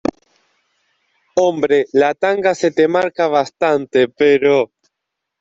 hombre, 1.41 1.77
la 2.03 2.09
tanga 2.15 2.55
se 2.55 2.71
te 2.71 2.87
marca 2.87 3.27
bastante, 3.27 4.07
pero... 4.07 4.71